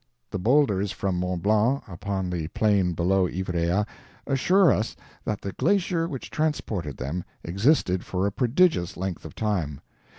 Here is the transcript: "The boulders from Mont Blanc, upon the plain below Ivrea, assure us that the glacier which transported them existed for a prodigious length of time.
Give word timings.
"The 0.31 0.39
boulders 0.39 0.91
from 0.91 1.19
Mont 1.19 1.43
Blanc, 1.43 1.83
upon 1.87 2.31
the 2.31 2.47
plain 2.47 2.93
below 2.93 3.27
Ivrea, 3.27 3.85
assure 4.25 4.71
us 4.73 4.95
that 5.25 5.41
the 5.41 5.51
glacier 5.53 6.07
which 6.07 6.31
transported 6.31 6.97
them 6.97 7.23
existed 7.43 8.03
for 8.03 8.25
a 8.25 8.31
prodigious 8.31 8.97
length 8.97 9.25
of 9.25 9.35
time. 9.35 9.79